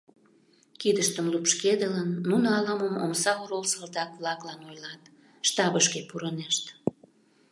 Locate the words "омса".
3.05-3.31